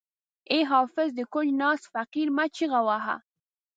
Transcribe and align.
ای 0.51 0.61
حافظ 0.71 1.09
د 1.15 1.19
کونج 1.33 1.49
ناست 1.61 1.85
فقیر 1.93 2.27
مه 2.37 2.45
چیغه 2.55 2.79
وهه. 2.87 3.15